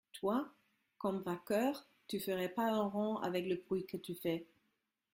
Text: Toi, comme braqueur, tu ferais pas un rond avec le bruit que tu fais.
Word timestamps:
Toi, 0.13 0.49
comme 0.97 1.21
braqueur, 1.21 1.85
tu 2.07 2.19
ferais 2.19 2.49
pas 2.49 2.65
un 2.71 2.87
rond 2.87 3.17
avec 3.17 3.45
le 3.45 3.61
bruit 3.63 3.85
que 3.85 3.97
tu 3.97 4.15
fais. 4.15 4.47